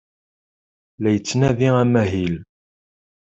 La 1.01 1.09
yettnadi 1.11 1.69
amahil. 1.83 2.35